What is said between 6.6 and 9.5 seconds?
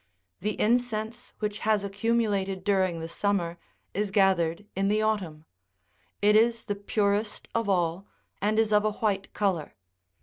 the purest of all, and is of a white